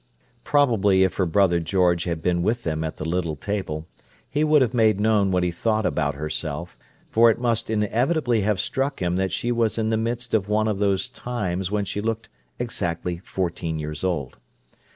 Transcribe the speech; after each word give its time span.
Probably 0.43 1.03
if 1.03 1.17
her 1.17 1.27
brother 1.27 1.59
George 1.59 2.05
had 2.05 2.23
been 2.23 2.41
with 2.41 2.63
them 2.63 2.83
at 2.83 2.97
the 2.97 3.07
little 3.07 3.35
table, 3.35 3.85
he 4.27 4.43
would 4.43 4.63
have 4.63 4.73
made 4.73 4.99
known 4.99 5.29
what 5.29 5.43
he 5.43 5.51
thought 5.51 5.85
about 5.85 6.15
herself, 6.15 6.75
for 7.11 7.29
it 7.29 7.37
must 7.37 7.69
inevitably 7.69 8.41
have 8.41 8.59
struck 8.59 8.99
him 8.99 9.15
that 9.17 9.31
she 9.31 9.51
was 9.51 9.77
in 9.77 9.91
the 9.91 9.97
midst 9.97 10.33
of 10.33 10.49
one 10.49 10.67
of 10.67 10.79
those 10.79 11.07
"times" 11.07 11.69
when 11.69 11.85
she 11.85 12.01
looked 12.01 12.29
"exactly 12.57 13.19
fourteen 13.19 13.77
years 13.77 14.03
old." 14.03 14.39